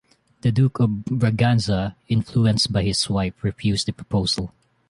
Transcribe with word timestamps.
The 0.41 0.51
Duke 0.51 0.79
of 0.79 0.89
Braganza, 1.11 1.93
influenced 2.09 2.73
by 2.73 2.81
his 2.81 3.07
wife, 3.07 3.43
refused 3.43 3.85
the 3.87 3.93
proposal. 3.93 4.51